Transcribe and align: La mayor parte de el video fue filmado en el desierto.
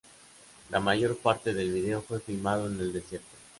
La 0.71 0.79
mayor 0.79 1.15
parte 1.19 1.53
de 1.53 1.61
el 1.61 1.73
video 1.73 2.01
fue 2.01 2.19
filmado 2.19 2.65
en 2.65 2.79
el 2.79 2.91
desierto. 2.91 3.37